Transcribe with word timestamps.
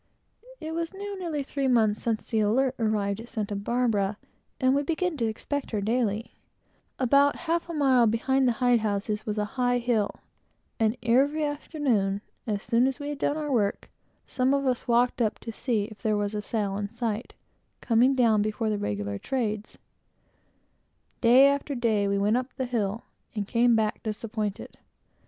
It 0.59 0.73
was 0.73 0.95
now 0.95 1.13
nearly 1.19 1.43
three 1.43 1.67
months 1.67 2.01
since 2.01 2.27
the 2.31 2.39
Alert 2.39 2.73
arrived 2.79 3.19
at 3.19 3.29
Santa 3.29 3.55
Barbara, 3.55 4.17
and 4.59 4.73
we 4.73 4.81
began 4.81 5.15
to 5.17 5.27
expect 5.27 5.69
her 5.69 5.79
daily. 5.79 6.33
About 6.97 7.35
a 7.35 7.45
half 7.45 7.69
a 7.69 7.73
mile 7.75 8.07
behind 8.07 8.47
the 8.47 8.53
hide 8.53 8.79
house, 8.79 9.07
was 9.27 9.37
a 9.37 9.45
high 9.61 9.77
hill; 9.77 10.15
and 10.79 10.97
every 11.03 11.43
afternoon, 11.45 12.21
as 12.47 12.63
soon 12.63 12.87
as 12.87 12.99
we 12.99 13.09
had 13.09 13.19
done 13.19 13.37
our 13.37 13.51
work, 13.51 13.91
some 14.25 14.49
one 14.49 14.61
of 14.61 14.67
us 14.67 14.87
walked 14.87 15.21
up 15.21 15.37
to 15.37 15.51
see 15.51 15.83
if 15.91 16.01
there 16.01 16.17
were 16.17 16.23
any 16.25 16.41
sail 16.41 16.77
in 16.77 16.87
sight, 16.87 17.35
coming 17.79 18.15
down 18.15 18.41
before 18.41 18.71
the 18.71 18.79
regular 18.79 19.19
trades, 19.19 19.73
which 21.17 21.21
blow 21.21 21.29
every 21.29 21.45
afternoon. 21.45 21.45
Each 21.45 21.45
day, 21.45 21.53
after 21.53 21.75
the 21.75 21.77
latter 21.77 21.77
part 21.77 21.77
of 21.77 21.81
July, 21.91 22.07
we 22.07 22.23
went 22.23 22.37
up 22.37 22.53
the 22.55 22.65
hill, 22.65 23.03
and 23.35 23.47
came 23.47 23.75
back 23.75 24.01
disappointed. 24.01 24.79